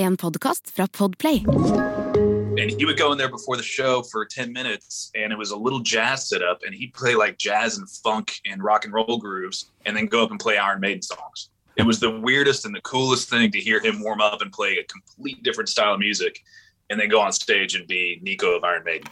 [0.00, 1.42] En podkast fra Podplay.
[2.58, 5.50] and he would go in there before the show for 10 minutes and it was
[5.50, 9.18] a little jazz setup and he'd play like jazz and funk and rock and roll
[9.18, 12.74] grooves and then go up and play iron maiden songs it was the weirdest and
[12.74, 16.00] the coolest thing to hear him warm up and play a complete different style of
[16.00, 16.40] music
[16.88, 19.10] and then go on stage and be nicko of iron maiden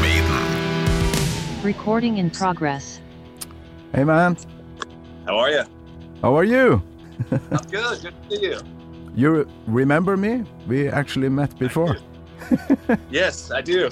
[0.00, 0.58] Maiden.
[1.62, 3.00] Recording in progress.
[3.94, 4.36] Hey man,
[5.26, 5.62] how are you
[6.22, 6.82] how are you?
[7.30, 7.38] i'm
[7.70, 8.58] good good to see you
[9.16, 10.44] You remember me?
[10.68, 11.96] We actually met before.
[13.10, 13.88] yes i do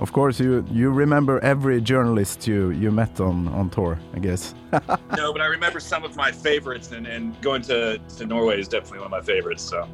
[0.00, 4.54] Of course, you you remember every journalist you you met on on tour, I guess.
[5.16, 8.68] no but i remember some of my favorites and, and going to, to norway is
[8.68, 9.86] definitely one of my favorites so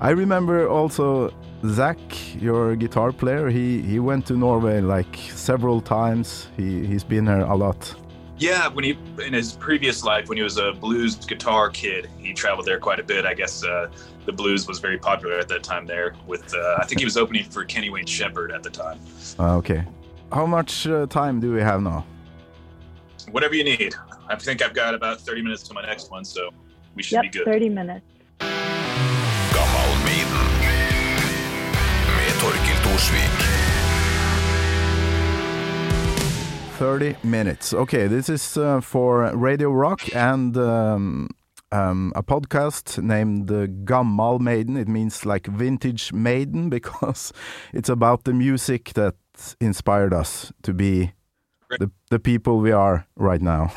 [0.00, 1.32] I remember also
[1.66, 1.98] Zach,
[2.40, 3.48] your guitar player.
[3.48, 6.48] He he went to Norway like several times.
[6.56, 7.94] He he's been here a lot.
[8.36, 12.34] Yeah, when he in his previous life, when he was a blues guitar kid, he
[12.34, 13.24] traveled there quite a bit.
[13.24, 13.88] I guess uh,
[14.26, 16.14] the blues was very popular at that time there.
[16.26, 18.98] With uh, I think he was opening for Kenny Wayne Shepherd at the time.
[19.38, 19.84] Uh, okay.
[20.32, 22.04] How much uh, time do we have now?
[23.30, 23.94] Whatever you need.
[24.28, 26.50] I think I've got about 30 minutes to my next one, so
[26.94, 27.44] we should Yep, be good.
[27.44, 28.06] 30 minutes.
[32.94, 33.28] Torkil
[36.78, 37.74] 30 minutes.
[37.74, 41.28] Okay, this is uh, for Radio Rock and um,
[41.72, 44.76] um, a podcast named uh, Gammal Maiden.
[44.76, 47.32] It means like vintage maiden because
[47.72, 49.16] it's about the music that
[49.60, 51.14] inspired us to be
[51.80, 53.72] the, the people we are right now.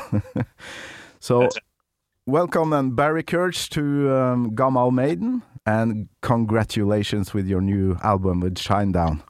[1.18, 1.48] so,
[2.24, 8.54] welcome and Barry Kerch to um, Gammal Maiden and congratulations with your new album with
[8.54, 9.20] Shinedown.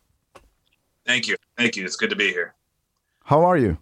[1.05, 1.37] Thank you.
[1.57, 1.85] Thank you.
[1.85, 2.55] It's good to be here.
[3.25, 3.79] How are you?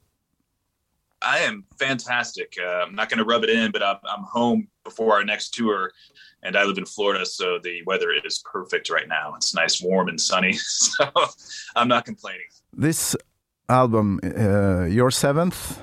[1.21, 2.55] I am fantastic.
[2.59, 5.51] Uh, I'm not going to rub it in, but I'm, I'm home before our next
[5.51, 5.91] tour,
[6.43, 9.35] and I live in Florida, so the weather is perfect right now.
[9.37, 10.53] It's nice, warm, and sunny,
[10.87, 11.05] so
[11.75, 12.49] I'm not complaining.
[12.73, 13.17] this
[13.69, 15.83] album, uh, your seventh,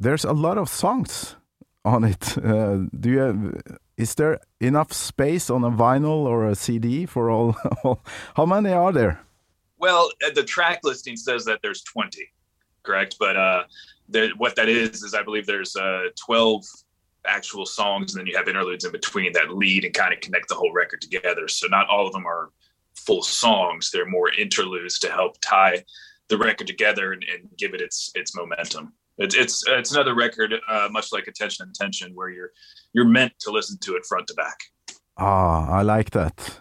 [0.00, 1.36] there's a lot of songs
[1.84, 2.38] on it.
[2.38, 7.30] Uh, do you have, is there enough space on a vinyl or a CD for
[7.30, 7.56] all?
[8.34, 9.20] how many are there?
[9.78, 12.26] Well, uh, the track listing says that there's 20,
[12.82, 13.16] correct?
[13.18, 13.64] But uh,
[14.36, 16.64] what that is is I believe there's uh, 12
[17.26, 20.48] actual songs, and then you have interludes in between that lead and kind of connect
[20.48, 21.48] the whole record together.
[21.48, 22.50] So not all of them are
[22.94, 25.84] full songs; they're more interludes to help tie
[26.28, 28.92] the record together and, and give it its its momentum.
[29.18, 32.50] It's it's it's another record, uh, much like Attention and Tension, where you're
[32.92, 34.58] you're meant to listen to it front to back.
[35.16, 36.60] Ah, I like that.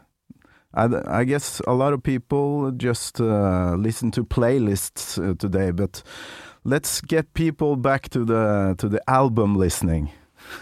[0.75, 6.01] I, I guess a lot of people just uh, listen to playlists uh, today, but
[6.63, 10.11] let's get people back to the to the album listening.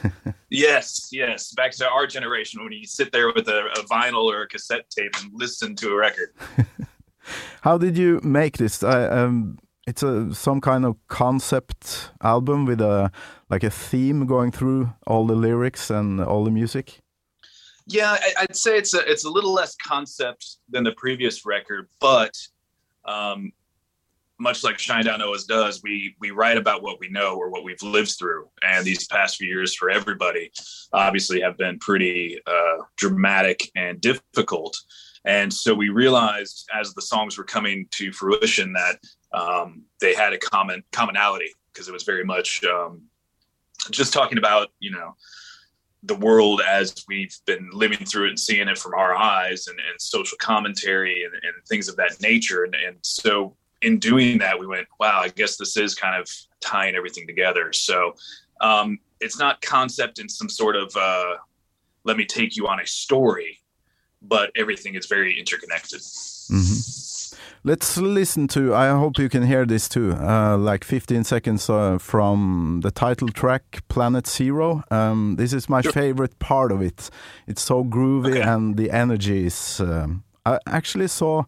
[0.49, 1.53] Yes, yes.
[1.53, 4.89] Back to our generation when you sit there with a, a vinyl or a cassette
[4.89, 6.33] tape and listen to a record.
[7.61, 8.83] How did you make this?
[8.83, 9.57] I, um,
[9.87, 13.11] it's a some kind of concept album with a
[13.49, 16.99] like a theme going through all the lyrics and all the music.
[17.87, 21.89] Yeah, I, I'd say it's a it's a little less concept than the previous record,
[21.99, 22.31] but
[23.05, 23.51] um,
[24.39, 27.81] much like Shinedown always does, we we write about what we know or what we've
[27.81, 30.51] lived through, and these past few years for everybody
[30.93, 34.77] obviously have been pretty uh, dramatic and difficult.
[35.25, 38.97] And so we realized as the songs were coming to fruition that
[39.33, 43.03] um, they had a common commonality because it was very much um,
[43.89, 45.15] just talking about you know
[46.03, 49.79] the world as we've been living through it and seeing it from our eyes and,
[49.79, 52.63] and social commentary and, and things of that nature.
[52.63, 56.27] And, and so in doing that, we went, wow, I guess this is kind of
[56.59, 57.71] tying everything together.
[57.71, 58.15] So
[58.61, 61.35] um, it's not concept in some sort of uh,
[62.03, 63.59] let me take you on a story,
[64.23, 66.01] but everything is very interconnected.
[67.63, 68.73] Let's listen to.
[68.73, 70.13] I hope you can hear this too.
[70.13, 74.83] Uh, like 15 seconds uh, from the title track, Planet Zero.
[74.91, 75.91] Um, this is my Sure.
[75.91, 77.09] favorite part of it.
[77.47, 78.41] It's so groovy Okay.
[78.41, 79.79] and the energy is.
[79.79, 81.43] Um, I actually saw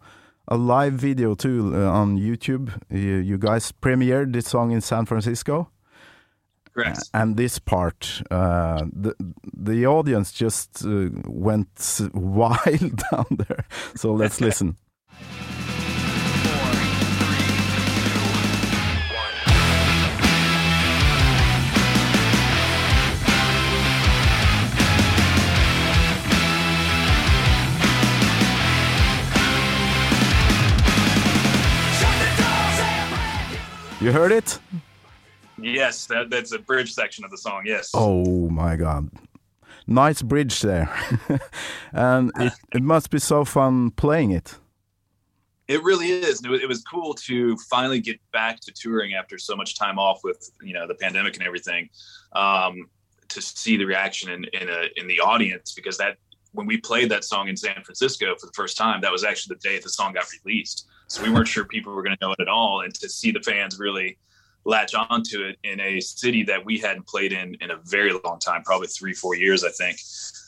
[0.47, 2.69] a live video too uh, on YouTube.
[2.89, 5.69] You, you guys premiered this song in San Francisco.
[6.75, 7.07] Correct.
[7.13, 9.13] and this part uh, the
[9.55, 11.69] the audience just uh, went
[12.15, 13.65] wild down there
[13.95, 14.75] so let's listen
[34.03, 34.59] you heard it
[35.57, 37.63] Yes, that, that's a bridge section of the song.
[37.65, 37.91] Yes.
[37.93, 39.09] Oh my god.
[39.85, 40.89] Nice bridge there.
[41.93, 44.57] and it, it must be so fun playing it.
[45.67, 46.41] It really is.
[46.43, 49.97] It was, it was cool to finally get back to touring after so much time
[49.97, 51.89] off with you know the pandemic and everything.
[52.33, 52.89] Um,
[53.29, 56.17] to see the reaction in in, a, in the audience because that
[56.51, 59.55] when we played that song in San Francisco for the first time, that was actually
[59.55, 60.87] the day the song got released.
[61.07, 63.31] So we weren't sure people were going to know it at all, and to see
[63.31, 64.17] the fans really
[64.65, 68.39] latch onto it in a city that we hadn't played in in a very long
[68.39, 69.97] time, probably three, four years, I think.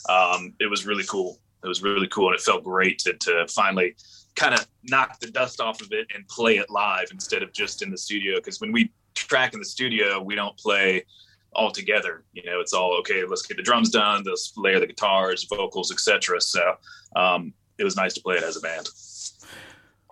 [0.09, 1.39] Um, it was really cool.
[1.63, 3.95] It was really cool, and it felt great to to finally
[4.35, 7.81] kind of knock the dust off of it and play it live instead of just
[7.81, 8.35] in the studio.
[8.35, 11.05] Because when we track in the studio, we don't play
[11.53, 12.23] all together.
[12.33, 13.23] You know, it's all okay.
[13.25, 14.23] Let's get the drums done.
[14.25, 16.41] Let's layer the guitars, vocals, etc.
[16.41, 16.75] So
[17.15, 18.89] um, it was nice to play it as a band.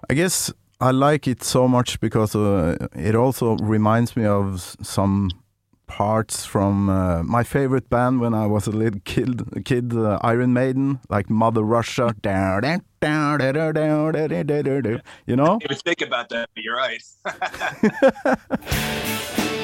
[0.09, 0.51] I guess
[0.81, 5.29] I like it so much because uh, it also reminds me of some
[5.87, 10.53] parts from uh, my favorite band when I was a little kid, kid uh, Iron
[10.53, 12.15] Maiden, like Mother Russia.
[15.25, 15.59] You know?
[15.69, 17.03] I think about that, but you're right.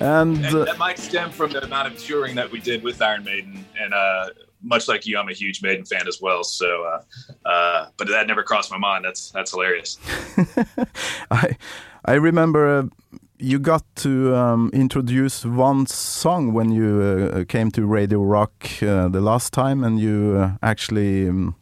[0.00, 3.00] and, and uh, that might stem from the amount of touring that we did with
[3.00, 4.30] Iron Maiden, and uh,
[4.62, 6.42] much like you, I'm a huge Maiden fan as well.
[6.42, 9.04] So, uh, uh, but that never crossed my mind.
[9.04, 9.98] That's that's hilarious.
[11.30, 11.56] I
[12.04, 12.82] I remember uh,
[13.38, 18.52] you got to um, introduce one song when you uh, came to Radio Rock
[18.82, 21.56] uh, the last time, and you uh, actually um,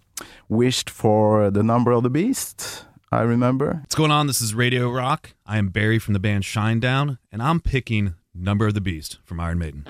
[0.48, 2.84] wished for the number of the beast.
[3.10, 3.80] I remember.
[3.82, 4.26] What's going on?
[4.26, 5.34] This is Radio Rock.
[5.44, 9.40] I am Barry from the band Shinedown, and I'm picking Number of the Beast from
[9.40, 9.84] Iron Maiden.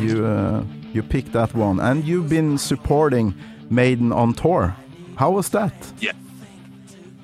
[0.00, 3.34] You uh, you picked that one, and you've been supporting
[3.70, 4.74] Maiden on tour.
[5.16, 5.72] How was that?
[6.00, 6.12] Yeah.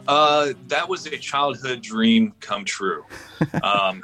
[0.07, 3.05] Uh, that was a childhood dream come true.
[3.63, 4.03] um,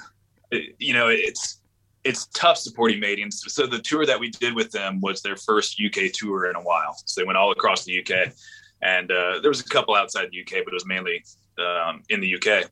[0.50, 1.60] it- you know, it's
[2.02, 3.30] it's tough supporting Maiden.
[3.30, 6.62] So the tour that we did with them was their first UK tour in a
[6.62, 6.96] while.
[7.04, 8.32] So they went all across the UK,
[8.82, 11.22] and uh, there was a couple outside the UK, but it was mainly
[11.60, 12.70] um, in the UK.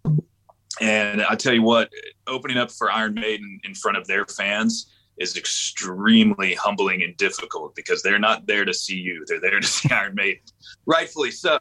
[0.80, 1.90] And I tell you what,
[2.26, 7.74] opening up for Iron Maiden in front of their fans is extremely humbling and difficult
[7.74, 10.42] because they're not there to see you; they're there to see Iron Maiden,
[10.86, 11.58] rightfully so.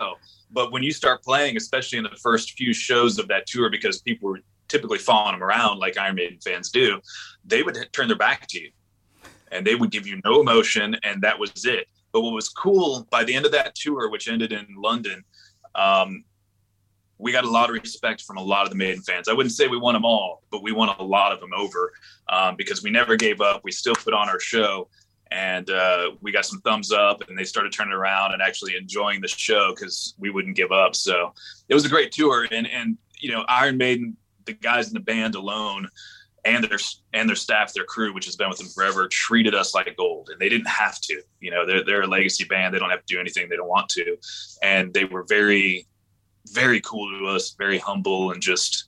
[0.52, 4.02] But when you start playing, especially in the first few shows of that tour, because
[4.02, 7.02] people were typically following them around like Iron Maiden fans do,
[7.46, 8.72] they would turn their back to you
[9.52, 11.88] and they would give you no emotion, and that was it.
[12.12, 15.24] But what was cool by the end of that tour, which ended in London,
[15.76, 16.24] um,
[17.20, 19.28] we got a lot of respect from a lot of the Maiden fans.
[19.28, 21.92] I wouldn't say we won them all, but we won a lot of them over
[22.30, 23.62] um, because we never gave up.
[23.64, 24.88] We still put on our show,
[25.32, 29.22] and uh, we got some thumbs up, and they started turning around and actually enjoying
[29.22, 30.96] the show because we wouldn't give up.
[30.96, 31.34] So
[31.70, 34.16] it was a great tour, and and you know Iron Maiden,
[34.46, 35.90] the guys in the band alone.
[36.46, 36.78] And their
[37.12, 40.30] and their staff, their crew, which has been with them forever, treated us like gold,
[40.32, 41.22] and they didn't have to.
[41.42, 43.68] You know, they're they're a legacy band; they don't have to do anything they don't
[43.68, 44.16] want to,
[44.64, 45.88] and they were very
[46.54, 48.88] very cool to us, very humble, and just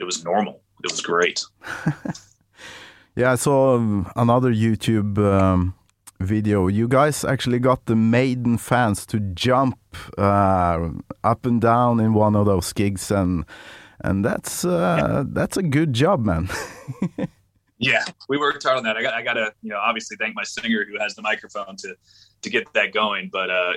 [0.00, 0.62] it was normal.
[0.82, 1.42] It was great.
[3.16, 5.74] Yeah, I saw um, another YouTube um,
[6.18, 6.66] video.
[6.66, 9.78] You guys actually got the Maiden fans to jump
[10.18, 10.88] uh,
[11.22, 13.44] up and down in one of those gigs, and
[14.00, 16.48] and that's uh, that's a good job, man.
[17.78, 18.96] Yeah, we worked hard on that.
[18.96, 21.76] I got I got to you know obviously thank my singer who has the microphone
[21.78, 21.96] to
[22.42, 23.30] to get that going.
[23.32, 23.72] But uh,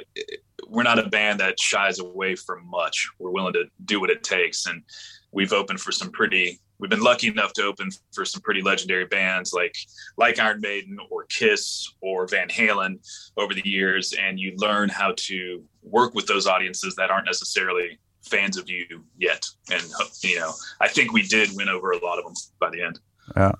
[0.67, 3.09] we're not a band that shies away from much.
[3.19, 4.83] We're willing to do what it takes, and
[5.31, 6.59] we've opened for some pretty.
[6.79, 9.75] We've been lucky enough to open for some pretty legendary bands like
[10.15, 12.99] like Iron Maiden or Kiss or Van Halen
[13.35, 17.97] over the years, and you learn how to work with those audiences that aren't necessarily
[18.21, 18.85] fans of you
[19.17, 19.47] yet.
[19.71, 19.81] And
[20.21, 22.99] you know, I think we did win over a lot of them by the end.
[23.35, 23.53] Yeah.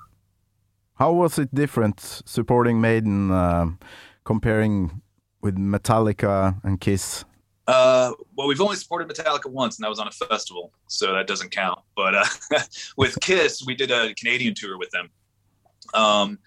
[0.97, 3.77] How was it different supporting Maiden um,
[4.23, 5.01] comparing
[5.41, 7.23] with Metallica and Kiss?
[7.67, 11.27] Uh, well, we've only supported Metallica once, and that was on a festival, so that
[11.27, 11.79] doesn't count.
[11.95, 12.25] But uh,
[12.97, 15.09] with Kiss, we did a Canadian tour with them,
[15.93, 16.39] um,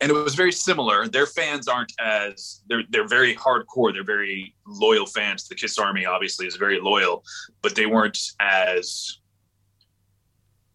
[0.00, 1.06] and it was very similar.
[1.06, 3.92] Their fans aren't as they're they're very hardcore.
[3.92, 5.48] They're very loyal fans.
[5.48, 7.24] The Kiss Army obviously is very loyal,
[7.60, 9.18] but they weren't as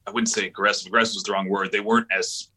[0.06, 0.88] I wouldn't say aggressive.
[0.88, 1.72] Aggressive was the wrong word.
[1.72, 2.50] They weren't as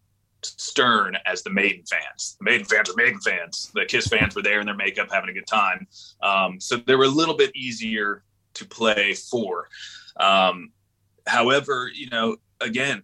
[0.56, 2.36] stern as the Maiden fans.
[2.38, 3.70] The Maiden fans are Maiden fans.
[3.74, 5.86] The Kiss fans were there in their makeup having a good time.
[6.22, 8.22] Um, so they were a little bit easier
[8.54, 9.68] to play for.
[10.18, 10.72] Um,
[11.26, 13.02] however, you know, again,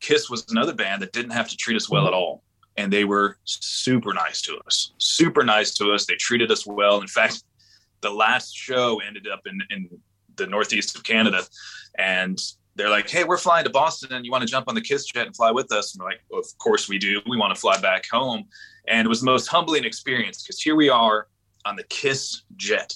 [0.00, 2.42] Kiss was another band that didn't have to treat us well at all.
[2.76, 4.92] and they were super nice to us.
[4.98, 6.06] Super nice to us.
[6.06, 7.00] They treated us well.
[7.00, 7.44] In fact,
[8.00, 9.88] the last show ended up in in
[10.36, 11.42] the northeast of Canada,
[11.96, 12.38] and
[12.76, 15.04] they're like, "Hey, we're flying to Boston, and you want to jump on the Kiss
[15.06, 17.20] jet and fly with us?" And we're like, "Of course we do.
[17.26, 18.44] We want to fly back home."
[18.88, 21.28] And it was the most humbling experience because here we are
[21.64, 22.94] on the Kiss jet,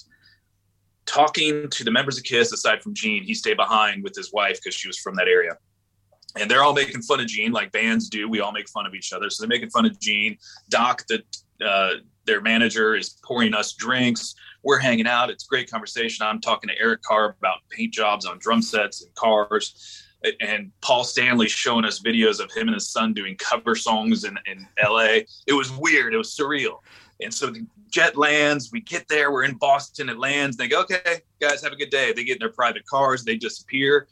[1.05, 2.51] talking to the members of Kiss.
[2.51, 5.57] Aside from Gene, he stayed behind with his wife because she was from that area.
[6.37, 8.29] And they're all making fun of Gene, like bands do.
[8.29, 9.29] We all make fun of each other.
[9.29, 10.37] So they're making fun of Gene.
[10.69, 11.23] Doc, the
[11.65, 11.95] uh,
[12.25, 15.29] their manager, is pouring us drinks we're hanging out.
[15.29, 16.25] It's a great conversation.
[16.25, 20.05] I'm talking to Eric Carr about paint jobs on drum sets and cars.
[20.41, 24.37] And Paul Stanley showing us videos of him and his son doing cover songs in,
[24.45, 25.21] in LA.
[25.47, 26.13] It was weird.
[26.13, 26.79] It was surreal.
[27.21, 30.57] And so the jet lands, we get there, we're in Boston, it lands.
[30.57, 32.13] They go, okay, guys, have a good day.
[32.13, 34.07] They get in their private cars, they disappear.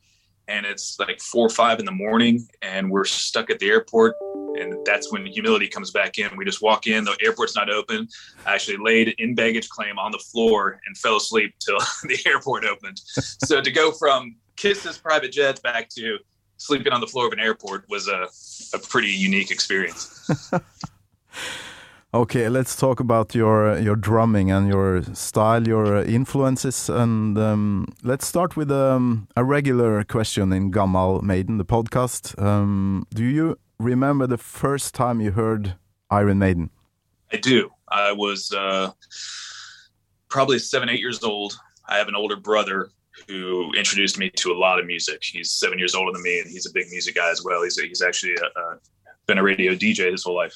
[0.49, 4.15] And it's like four or five in the morning, and we're stuck at the airport
[4.57, 6.35] and that's when humility comes back in.
[6.37, 8.07] We just walk in, the airport's not open.
[8.45, 12.65] I actually laid in baggage claim on the floor and fell asleep till the airport
[12.65, 12.99] opened.
[13.05, 16.17] so to go from Kiss's private jet back to
[16.57, 18.27] sleeping on the floor of an airport was a,
[18.75, 20.29] a pretty unique experience.
[22.13, 28.25] okay, let's talk about your your drumming and your style, your influences, and um, let's
[28.25, 32.41] start with um, a regular question in Gammal Maiden, the podcast.
[32.41, 35.75] Um, do you remember the first time you heard
[36.09, 36.69] Iron Maiden?
[37.31, 37.71] I do.
[37.89, 38.91] I was uh,
[40.29, 41.57] probably seven, eight years old.
[41.87, 42.89] I have an older brother
[43.27, 45.19] who introduced me to a lot of music.
[45.23, 47.63] He's seven years older than me, and he's a big music guy as well.
[47.63, 48.79] He's he's actually a, a,
[49.25, 50.53] been a radio DJ his whole life.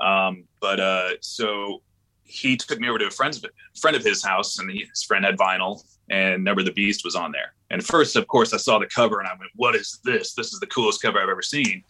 [0.00, 1.82] Um, but uh, so
[2.24, 3.42] he took me over to a friend's
[3.80, 7.16] friend of his house, and he, his friend had vinyl, and Number the Beast was
[7.16, 7.54] on there.
[7.70, 10.34] And first, of course, I saw the cover, and I went, "What is this?
[10.34, 11.84] This is the coolest cover I've ever seen."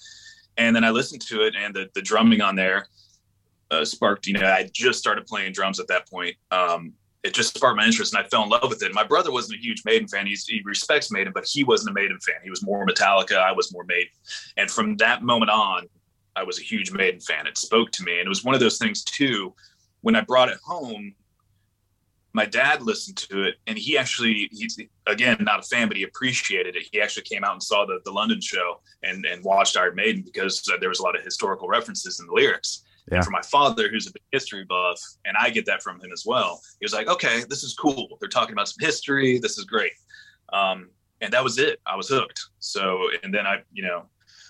[0.58, 2.88] And then I listened to it, and the the drumming on there
[3.70, 4.26] uh, sparked.
[4.26, 6.36] You know, I just started playing drums at that point.
[6.50, 6.92] Um,
[7.24, 8.86] it just sparked my interest, and I fell in love with it.
[8.86, 11.90] And My brother wasn't a huge Maiden fan; He's, he respects Maiden, but he wasn't
[11.90, 12.36] a Maiden fan.
[12.42, 13.38] He was more Metallica.
[13.38, 14.10] I was more Maiden,
[14.56, 15.86] and from that moment on,
[16.36, 17.46] I was a huge Maiden fan.
[17.46, 19.54] It spoke to me, and it was one of those things too.
[20.02, 21.14] When I brought it home,
[22.32, 26.02] my dad listened to it and he actually he's again not a fan but he
[26.02, 26.86] appreciated it.
[26.92, 30.22] He actually came out and saw the, the london show and and watched iron maiden
[30.22, 32.84] because there was a lot of historical references in the lyrics.
[33.10, 33.16] Yeah.
[33.16, 36.10] and for my father who's a big history buff and i get that from him
[36.12, 38.18] as well he was like okay this is cool.
[38.20, 39.38] They're talking about some history.
[39.38, 39.92] This is great.
[40.52, 41.80] Um, and that was it.
[41.86, 42.40] I was hooked.
[42.58, 44.04] So and then i you know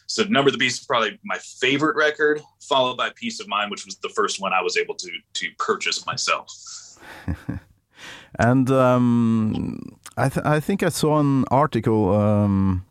[0.08, 3.70] so number of the beast is probably my favorite record followed by piece of mind
[3.70, 6.50] which was the first one i was able to to purchase myself
[8.38, 9.78] And um,
[10.17, 12.85] I, th I think I saw an article um,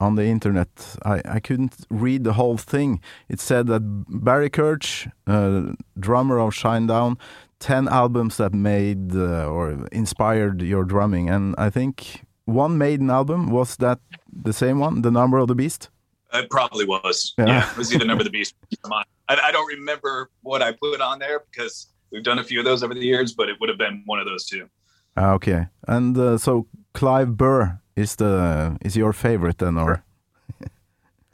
[0.00, 0.68] on the internet.
[1.04, 3.00] I, I couldn't read the whole thing.
[3.28, 7.16] It said that Barry Kerch, uh, drummer of Shinedown,
[7.60, 11.28] 10 albums that made uh, or inspired your drumming.
[11.28, 13.98] And I think one Maiden album was that
[14.32, 15.90] the same one, The Number of the Beast?
[16.32, 17.34] It probably was.
[17.38, 18.54] Yeah, yeah it was either Number of the Beast.
[18.90, 22.64] I, I don't remember what I put on there because we've done a few of
[22.64, 24.68] those over the years, but it would have been one of those two.
[25.16, 30.04] Ah, okay, and uh, so Clive Burr is the is your favorite then, or?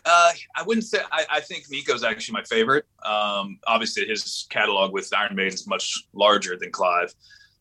[0.06, 0.98] Uh, I wouldn't say.
[1.10, 2.84] I, I, think Nicko's actually my favorite.
[3.06, 7.14] Um, obviously, his catalog with Iron Maiden is much larger than Clive,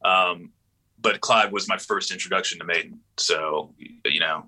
[0.03, 0.51] um,
[0.99, 2.99] but Clive was my first introduction to Maiden.
[3.15, 4.43] So, you know,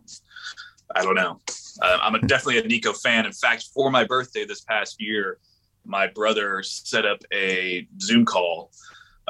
[0.93, 1.39] I don't know.
[1.81, 3.25] Uh, I'm a, definitely a Nicko fan.
[3.25, 5.39] In fact, for my birthday this past year,
[5.85, 8.71] my brother set up a Zoom call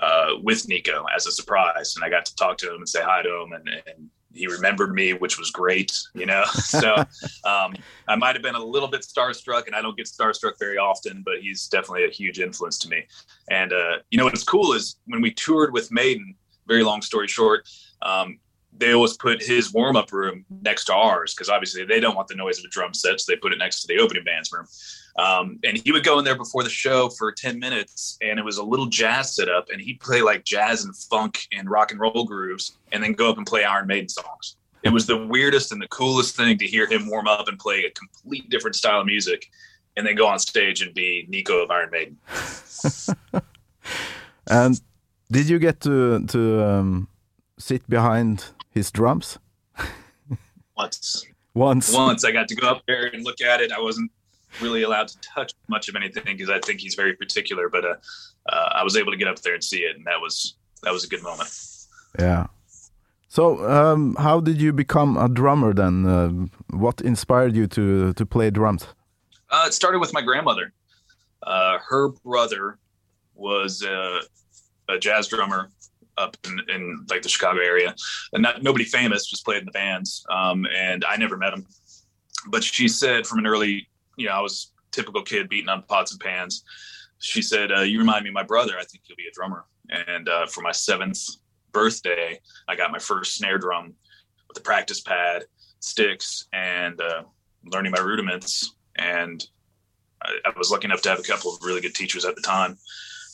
[0.01, 3.01] uh, with Nicko as a surprise, and I got to talk to him and say
[3.01, 6.43] hi to him, and, and he remembered me, which was great, you know.
[6.53, 6.95] so
[7.45, 7.73] um,
[8.07, 11.23] I might have been a little bit starstruck, and I don't get starstruck very often,
[11.25, 13.05] but he's definitely a huge influence to me.
[13.49, 16.35] And uh, you know what's cool is when we toured with Maiden.
[16.67, 17.69] Very long story short,
[18.01, 18.39] um,
[18.77, 22.27] they always put his warm up room next to ours because obviously they don't want
[22.27, 24.51] the noise of a drum set, so they put it next to the opening band's
[24.51, 24.65] room.
[25.17, 28.43] Um, and he would go in there before the show for 10 minutes, and it
[28.43, 31.99] was a little jazz setup, and he'd play like jazz and funk and rock and
[31.99, 34.57] roll grooves, and then go up and play Iron Maiden songs.
[34.83, 37.85] It was the weirdest and the coolest thing to hear him warm up and play
[37.85, 39.49] a complete different style of music,
[39.95, 42.17] and then go on stage and be Nicko of Iron Maiden.
[44.47, 44.79] and
[45.31, 47.07] did you get to to um,
[47.57, 49.39] sit behind his drums?
[50.77, 51.25] Once.
[51.53, 51.93] Once.
[51.93, 53.71] Once I got to go up there and look at it.
[53.71, 54.11] I wasn't
[54.61, 57.69] really allowed to touch much of anything because I think he's very particular.
[57.69, 57.95] But uh,
[58.49, 60.91] uh, I was able to get up there and see it, and that was that
[60.91, 61.49] was a good moment.
[62.19, 62.47] Yeah.
[63.27, 66.05] So, um, how did you become a drummer then?
[66.05, 66.29] Uh,
[66.77, 68.87] what inspired you to to play drums?
[69.49, 70.73] Uh, it started with my grandmother.
[71.43, 72.79] Uh, her brother
[73.35, 74.21] was a,
[74.89, 75.69] a jazz drummer
[76.17, 77.95] up in, in, like the Chicago area,
[78.33, 80.25] and not nobody famous, just played in the bands.
[80.29, 81.65] Um, and I never met him,
[82.47, 86.11] but she said from an early, you know, I was typical kid beating on pots
[86.11, 86.63] and pans.
[87.19, 88.73] She said, uh, "You remind me of my brother.
[88.77, 91.19] I think you'll be a drummer." And uh, for my seventh
[91.71, 93.93] birthday, I got my first snare drum
[94.47, 95.43] with a practice pad,
[95.79, 97.23] sticks, and uh,
[97.65, 98.75] learning my rudiments.
[98.95, 99.45] And
[100.21, 102.41] I, I, was lucky enough to have a couple of really good teachers at the
[102.41, 102.77] time.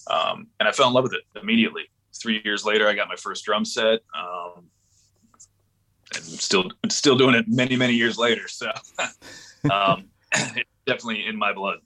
[0.09, 1.83] Um, and I fell in love with it immediately.
[2.13, 4.01] Three years later, I got my first drum set.
[4.15, 4.69] Um,
[6.13, 8.47] and still still doing it many many years later.
[8.47, 8.71] So
[9.71, 11.79] um, it's definitely in my blood.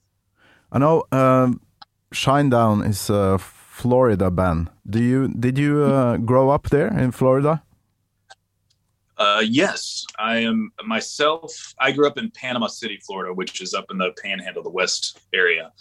[0.71, 1.61] I know um,
[2.13, 4.69] Shinedown is a Florida band.
[4.89, 7.63] Do you did you uh, grow up there in Florida?
[9.17, 11.73] Uh, yes, I am myself.
[11.79, 15.19] I grew up in Panama City, Florida, which is up in the Panhandle, the West
[15.33, 15.71] area.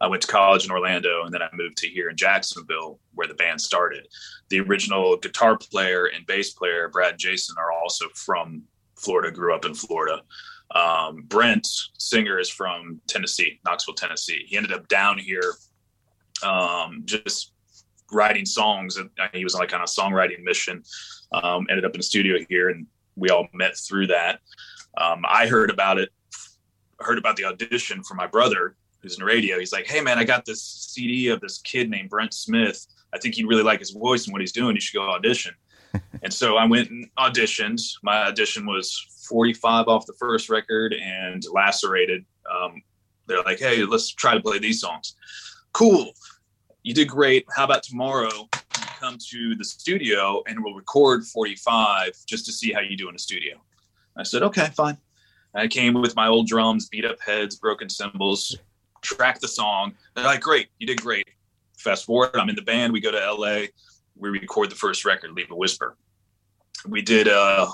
[0.00, 3.26] I went to college in Orlando, and then I moved to here in Jacksonville, where
[3.26, 4.06] the band started.
[4.48, 8.62] The original guitar player and bass player, Brad Jason, are also from
[8.96, 9.32] Florida.
[9.32, 10.22] Grew up in Florida.
[10.74, 11.66] Um, Brent,
[11.98, 14.44] singer, is from Tennessee, Knoxville, Tennessee.
[14.46, 15.54] He ended up down here,
[16.42, 17.53] um, just
[18.12, 18.96] writing songs.
[18.96, 20.82] And he was like on a songwriting mission
[21.34, 24.40] um, ended up in a studio here, and we all met through that.
[24.96, 26.10] Um, I heard about it,
[27.00, 29.58] heard about the audition for my brother, who's in radio.
[29.58, 32.86] He's like, "Hey, man, I got this CD of this kid named Brent Smith.
[33.12, 34.74] I think you'd really like his voice and what he's doing.
[34.74, 35.54] You should go audition."
[36.22, 37.80] and so I went and auditioned.
[38.02, 42.24] My audition was 45 off the first record and lacerated.
[42.50, 42.82] Um,
[43.26, 45.16] they're like, "Hey, let's try to play these songs."
[45.72, 46.12] Cool.
[46.84, 47.46] You did great.
[47.56, 48.48] How about tomorrow?
[49.04, 53.14] come to the studio and we'll record 45 just to see how you do in
[53.14, 53.56] a studio.
[54.16, 54.96] I said, okay, fine.
[55.54, 58.56] I came with my old drums, beat up heads, broken cymbals,
[59.02, 59.94] track the song.
[60.14, 61.28] They're like, great, you did great.
[61.78, 62.92] Fast forward, I'm in the band.
[62.92, 63.66] We go to LA.
[64.16, 65.96] We record the first record, Leave a Whisper.
[66.88, 67.68] We did a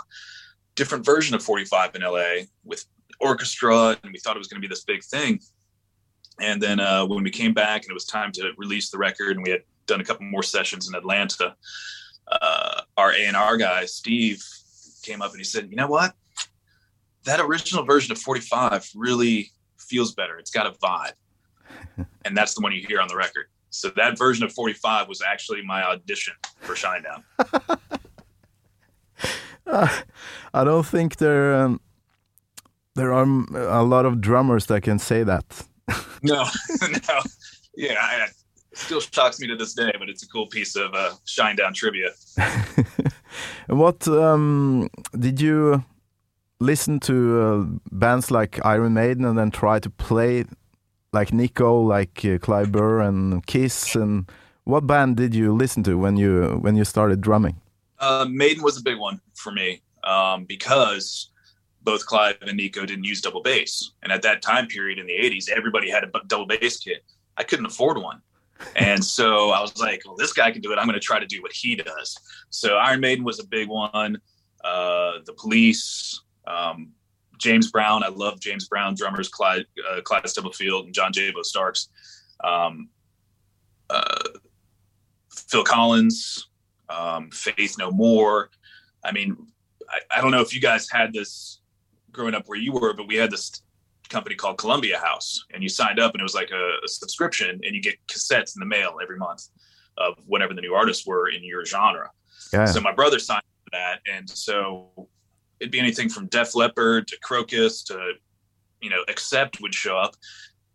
[0.75, 2.85] different version of 45 in LA with
[3.21, 5.41] orchestra, and we thought it was going to be this big thing.
[6.39, 9.37] And then uh, when we came back and it was time to release the record,
[9.37, 11.55] and we had done a couple more sessions in Atlanta.
[12.31, 14.43] Uh, our A and R guy Steve
[15.03, 16.15] came up and he said, "You know what?
[17.25, 20.39] That original version of 45 really feels better.
[20.39, 21.13] It's got a vibe,
[22.25, 25.23] and that's the one you hear on the record." So that version of 45 was
[25.23, 27.23] actually my audition for Shinedown.
[29.67, 30.01] uh,
[30.53, 31.81] I don't think there um,
[32.95, 35.67] there are a lot of drummers that can say that.
[36.23, 36.45] no,
[37.09, 37.21] no,
[37.77, 38.29] yeah, I,
[38.75, 42.11] still shocks me to this day, but it's a cool piece of uh, Shinedown trivia.
[43.69, 45.85] And what um, did you
[46.61, 50.45] listen to uh, bands like Iron Maiden and then try to play
[51.13, 53.95] like Nicko, like uh, Clive Burr and Kiss?
[53.95, 54.31] And
[54.65, 57.61] what band did you listen to when you when you started drumming?
[57.99, 61.31] Uh, Maiden was a big one for me um, because
[61.83, 65.15] both Clive and Nicko didn't use double bass, and at that time period in the
[65.15, 67.05] '80s, everybody had a double bass kit.
[67.37, 68.23] I couldn't afford one
[68.77, 70.79] and so I was like, well, this guy can do it.
[70.79, 72.17] I'm going to try to do what he does.
[72.51, 74.21] So Iron Maiden was a big one.
[74.65, 76.93] Uh, the Police, um,
[77.39, 78.03] James Brown.
[78.05, 81.89] I love James Brown drummers, Clyde, uh, Clyde Stubblefield and John Jabo Starks.
[82.45, 82.89] Um,
[83.89, 84.29] uh,
[85.31, 86.49] Phil Collins,
[86.89, 88.51] um, Faith No More.
[89.03, 89.37] I mean,
[89.89, 91.60] I, I don't know if you guys had this
[92.13, 93.63] growing up where you were, but we had this
[94.09, 97.61] company called Columbia House, and you signed up, and it was like a, a, subscription,
[97.65, 99.47] and you get cassettes in the mail every month
[99.97, 102.11] of whatever the new artists were in your genre.
[102.53, 102.65] Yeah.
[102.65, 105.09] So my brother signed for that, and so
[105.61, 108.13] it'd be anything from Def Leppard to Krokus to
[108.81, 110.17] you know Accept would show up,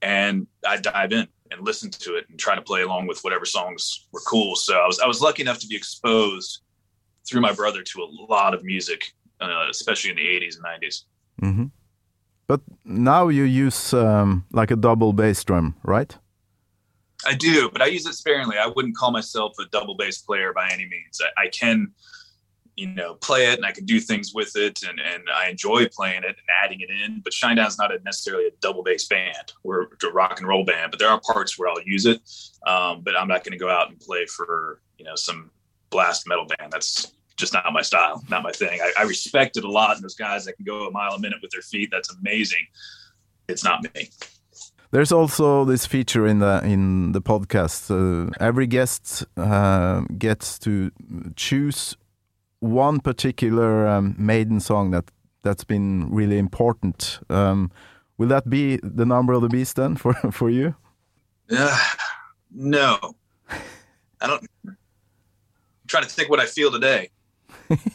[0.01, 3.45] and I'd dive in and listen to it and try to play along with whatever
[3.45, 4.55] songs were cool.
[4.55, 6.61] So I was I was lucky enough to be exposed
[7.27, 11.03] through my brother to a lot of music, uh, especially in the '80s and '90s.
[11.41, 11.65] Mm-hmm.
[12.47, 16.15] But now you use um, like a double bass drum, right?
[17.25, 18.57] I do, but I use it sparingly.
[18.57, 21.19] I wouldn't call myself a double bass player by any means.
[21.21, 21.91] I, I can,
[22.75, 25.87] you know, play it and I can do things with it, and and I enjoy
[25.87, 27.21] playing it and adding it in.
[27.21, 29.53] But Shinedown's not a, necessarily a double bass band.
[29.63, 32.21] We're a rock and roll band, but there are parts where I'll use it.
[32.67, 35.49] Um, but I'm not going to go out and play for you know some
[35.89, 36.73] blast metal band.
[36.73, 38.79] That's just not my style, not my thing.
[38.81, 41.19] I, I respect it a lot, and those guys that can go a mile a
[41.19, 42.65] minute with their feet, that's amazing.
[43.47, 44.09] It's not me.
[44.91, 47.91] There's also this feature in the in the podcast.
[47.91, 50.91] Uh, every guest uh, gets to
[51.35, 51.97] choose
[52.59, 55.11] one particular um, maiden song that
[55.43, 57.19] that's been really important.
[57.29, 57.71] Um,
[58.17, 60.75] will that be the number of the beast then for for you?
[61.51, 61.77] Uh,
[62.51, 62.97] no,
[64.21, 64.47] I don't.
[64.65, 64.77] I'm
[65.87, 67.09] trying to think what I feel today.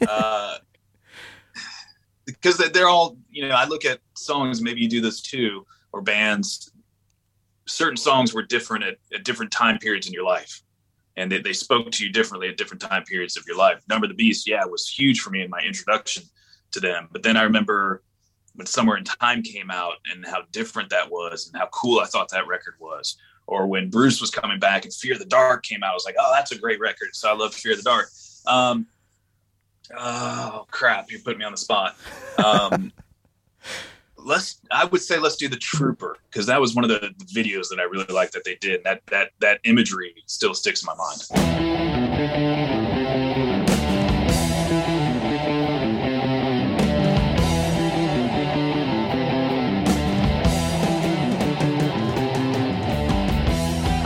[0.08, 0.56] Uh,
[2.26, 5.66] because they- they're all, you know, I look at songs, maybe you do this too,
[5.92, 6.72] or bands.
[7.66, 10.62] Certain songs were different at, at different time periods in your life,
[11.16, 13.80] and they, they spoke to you differently at different time periods of your life.
[13.88, 16.24] Number the Beast, yeah, was huge for me in my introduction
[16.72, 17.08] to them.
[17.12, 18.02] But then I remember
[18.54, 22.06] when Somewhere in Time came out and how different that was and how cool I
[22.06, 23.16] thought that record was.
[23.46, 26.16] Or when Bruce was coming back and Fear the Dark came out, I was like,
[26.18, 27.08] oh, that's a great record.
[27.12, 28.08] So I love Fear the Dark.
[28.46, 28.86] Um,
[29.96, 31.96] oh crap, you put me on the spot.
[32.44, 32.92] Um,
[34.24, 37.68] let's I would say let's do the Trooper because that was one of the videos
[37.70, 38.84] that I really liked that they did.
[38.84, 41.26] That that that imagery still sticks in my mind.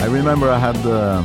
[0.00, 1.24] I remember I had the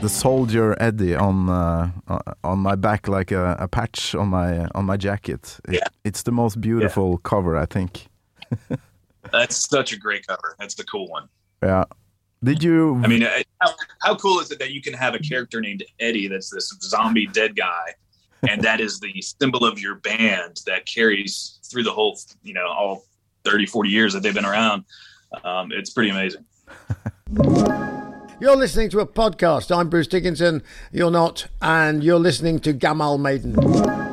[0.00, 4.66] the soldier Eddie on uh, uh, on my back like a, a patch on my
[4.74, 5.58] on my jacket.
[5.68, 5.88] It- Yeah.
[6.04, 8.06] It's the most beautiful cover, I think.
[9.32, 10.56] That's such a great cover.
[10.58, 11.28] That's the cool one.
[11.62, 11.84] Yeah.
[12.42, 13.00] Did you?
[13.04, 15.82] I mean, uh, how, how cool is it that you can have a character named
[16.00, 17.94] Eddie that's this zombie dead guy,
[18.48, 22.66] and that is the symbol of your band that carries through the whole, you know,
[22.68, 23.02] all
[23.44, 24.84] 30, 40 years that they've been around.
[25.44, 26.44] Um, it's pretty amazing.
[28.40, 29.76] You're listening to a podcast.
[29.76, 30.62] I'm Bruce Dickinson.
[30.92, 33.58] You're not, and you're listening to Gammal Maiden.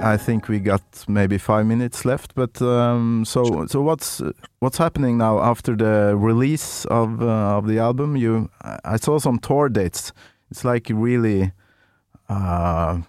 [0.01, 4.23] I think we got maybe five minutes left, but um, so so what's
[4.59, 8.15] what's happening now after the release of uh, of the album?
[8.15, 8.49] You,
[8.83, 10.11] I saw some tour dates.
[10.49, 11.51] It's like really,
[12.27, 13.01] uh,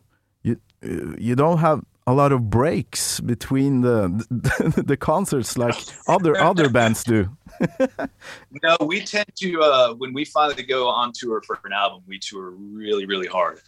[0.43, 4.09] you you don't have a lot of breaks between the
[4.87, 5.77] the, concerts like
[6.09, 7.31] other other bands do.
[8.63, 12.19] No, we tend to uh, when we finally go on tour for an album, we
[12.19, 13.61] tour really, really hard.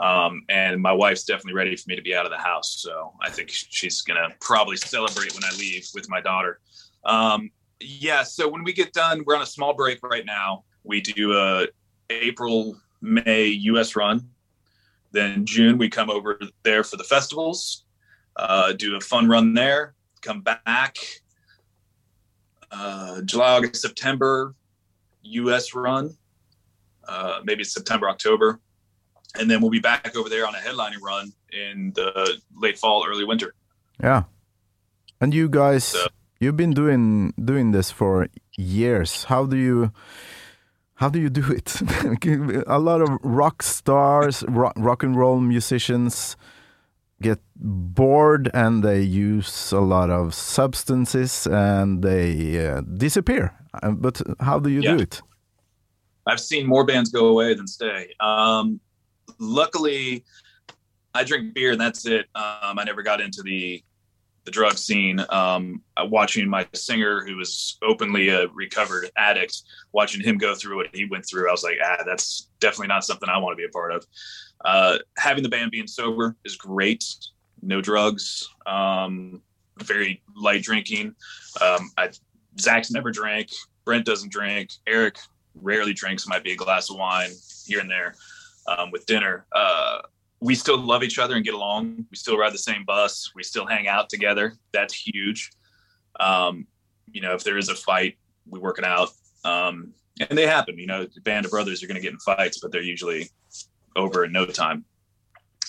[0.00, 3.12] Um, and my wife's definitely ready for me to be out of the house, so
[3.22, 6.60] I think she's gonna probably celebrate when I leave with my daughter.
[7.04, 10.64] Um, yeah, so when we get done, we're on a small break right now.
[10.84, 11.66] We do a
[12.10, 13.96] April, May U.S.
[13.96, 14.28] run.
[15.12, 17.84] Then June we come over there for the festivals,
[18.36, 20.96] uh, do a fun run there, come back.
[22.74, 24.54] Uh, July, August, September,
[25.22, 25.74] U.S.
[25.74, 26.16] run.
[27.08, 28.60] Uh, maybe September, October,
[29.38, 33.04] and then we'll be back over there on a headlining run in the late fall,
[33.06, 33.54] early winter.
[34.02, 34.22] Yeah,
[35.20, 36.06] and you guys, So-
[36.40, 39.24] you've been doing doing this for years.
[39.24, 39.92] How do you?
[40.94, 41.82] How do you do it?
[42.66, 46.36] a lot of rock stars, rock, rock and roll musicians
[47.22, 53.54] get bored and they use a lot of substances and they uh, disappear.
[53.82, 54.96] But how do you Yeah.
[54.96, 55.22] do it?
[56.26, 58.08] I've seen more bands go away than stay.
[58.20, 58.80] Um,
[59.38, 60.24] luckily,
[61.14, 62.26] I drink beer and that's it.
[62.34, 63.82] Um, I never got into the
[64.44, 65.24] the drug scene.
[65.30, 70.76] Um, uh, watching my singer, who was openly a recovered addict, watching him go through
[70.76, 73.56] what he went through, I was like, ah, that's definitely not something I want to
[73.56, 74.06] be a part of.
[74.64, 77.04] Uh, having the band being sober is great.
[77.62, 78.48] No drugs.
[78.66, 79.40] Um,
[79.78, 81.14] very light drinking.
[81.60, 82.10] Um, I,
[82.60, 83.50] Zach's never drank.
[83.84, 84.70] Brent doesn't drink.
[84.86, 85.18] Eric
[85.60, 86.26] rarely drinks.
[86.26, 87.30] Might be a glass of wine
[87.66, 88.14] here and there
[88.66, 89.46] um, with dinner.
[89.52, 89.98] Uh,
[90.44, 92.04] we still love each other and get along.
[92.10, 93.32] We still ride the same bus.
[93.34, 94.52] We still hang out together.
[94.74, 95.50] That's huge.
[96.20, 96.66] Um,
[97.10, 99.08] you know, if there is a fight, we work it out.
[99.46, 100.78] Um, and they happen.
[100.78, 103.30] You know, band of brothers are going to get in fights, but they're usually
[103.96, 104.84] over in no time.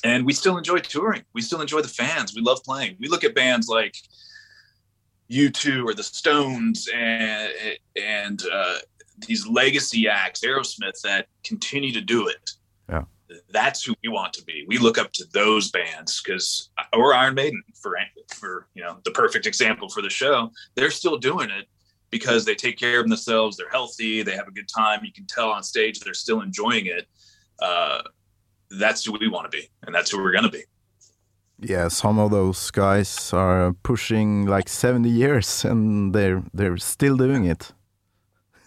[0.04, 1.24] And we still enjoy touring.
[1.34, 2.36] We still enjoy the fans.
[2.36, 2.98] We love playing.
[3.00, 3.96] We look at bands like
[5.32, 7.50] U2 or the Stones and
[7.96, 8.80] and uh,
[9.26, 12.52] these legacy acts, Aerosmith, that continue to do it.
[13.50, 14.66] That's who we want to be.
[14.68, 17.98] We look up to those bands because, or Iron Maiden for
[18.34, 20.52] for you know the perfect example for the show.
[20.76, 21.68] They're still doing it
[22.12, 23.58] because they take care of themselves.
[23.58, 24.24] They're healthy.
[24.24, 25.04] They have a good time.
[25.04, 27.08] You can tell on stage they're still enjoying it.
[27.62, 28.02] Uh,
[28.72, 30.64] that's who we want to be, and that's who we're going to be.
[31.60, 37.46] Yeah, some of those guys are pushing like 70 years and they're they're still doing
[37.46, 37.72] it.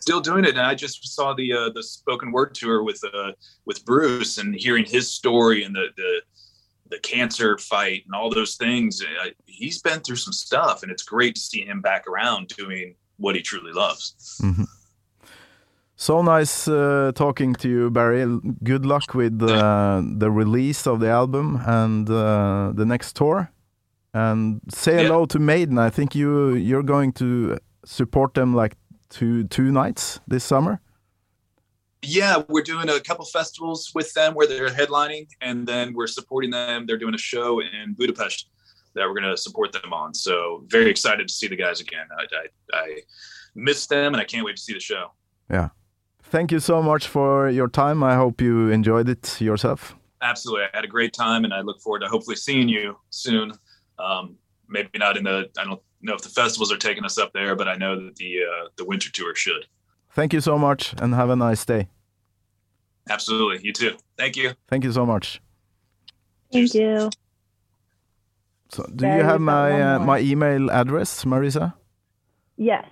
[0.09, 0.55] Still doing it.
[0.59, 3.33] And I just saw the uh, the spoken word tour with uh,
[3.69, 6.13] with Bruce and hearing his story and the the
[6.93, 9.03] the cancer fight and all those things.
[9.03, 9.29] Uh,
[9.61, 13.35] he's been through some stuff, and it's great to see him back around doing what
[13.37, 14.15] he truly loves.
[15.97, 18.25] So nice uh, talking to you, Barry.
[18.63, 23.51] Good luck with uh, the release of the album and uh, the next tour.
[24.15, 25.03] And say Yeah.
[25.09, 25.77] hello to Maiden.
[25.79, 28.77] I think you you're going to support them like
[29.11, 30.81] two two nights this summer.
[32.03, 36.51] Yeah, we're doing a couple festivals with them where they're headlining, and then we're supporting
[36.51, 36.87] them.
[36.87, 38.49] They're doing a show in Budapest
[38.95, 40.15] that we're going to support them on.
[40.15, 42.07] So very excited to see the guys again.
[42.17, 42.97] I, I, I
[43.55, 45.13] miss them, and I can't wait to see the show.
[45.51, 45.71] Yeah.
[46.23, 48.05] Thank you so much for your time.
[48.05, 49.97] I hope you enjoyed it yourself.
[50.21, 53.53] Absolutely, I had a great time, and I look forward to hopefully seeing you soon.
[53.99, 54.37] Um,
[54.69, 55.49] maybe not in the.
[55.59, 58.17] I don't know if the festivals are taking us up there, but I know that
[58.17, 59.67] the uh, the winter tour should.
[60.13, 61.89] Thank you so much and have a nice day.
[63.11, 63.97] Absolutely, you too.
[64.17, 64.53] Thank you.
[64.69, 65.41] Thank you so much.
[66.53, 67.11] Thank you.
[68.71, 71.75] So, do There you have my uh, my email address, Marisa?
[72.57, 72.85] Yes.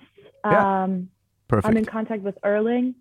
[0.45, 0.83] Yeah.
[0.83, 1.09] Um,
[1.47, 1.67] Perfect.
[1.67, 2.95] I'm in contact with Erling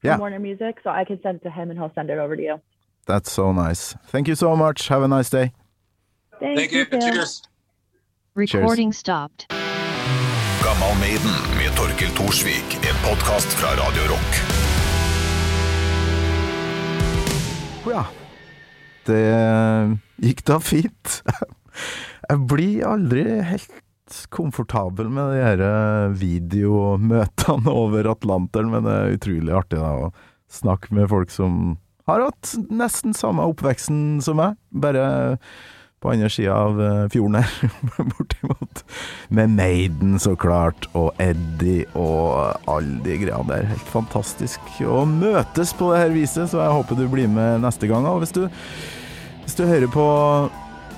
[0.00, 0.18] from Yeah.
[0.18, 2.42] Warner Music, so I can send it to him and he'll send it over to
[2.42, 2.60] you.
[3.06, 3.94] That's so nice.
[4.06, 4.88] Thank you so much.
[4.88, 5.52] Have a nice day.
[6.38, 6.84] Thank, Thank you.
[6.84, 7.00] too.
[7.00, 7.42] Cheers.
[8.38, 9.46] Recording stopped.
[10.64, 14.36] Gammal Maiden med Torkel Thorsvik, en podkast fra Radio Rock.
[17.90, 18.04] Ja,
[19.08, 19.24] det
[20.22, 21.16] gikk da fint.
[22.30, 29.16] Jeg blir aldri helt komfortabel med de her eh, videomøtene over Atlanteren, men det er
[29.16, 30.12] utrolig artig da å
[30.46, 31.74] snakke med folk som
[32.06, 35.08] har hatt nesten samme oppveksten som meg, bare
[36.02, 37.72] på andre sida av eh, fjorden her,
[38.14, 38.84] bortimot.
[39.34, 43.66] Med Maiden, så klart, og Eddie og alle de greiene der.
[43.72, 47.90] Helt fantastisk å møtes på det her viset, så jeg håper du blir med neste
[47.90, 48.06] gang.
[48.06, 48.44] Og hvis du,
[49.44, 50.08] hvis du hører på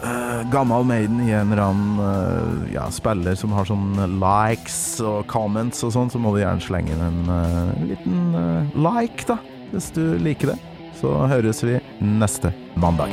[0.00, 5.26] Uh, gammel Maiden i en eller annen uh, ja, spiller som har sånn likes og
[5.28, 9.36] comments og sånn, så må du gjerne slenge inn en uh, liten eh, like, da,
[9.74, 10.58] hvis du liker det.
[11.02, 13.12] Så høres vi neste mandag.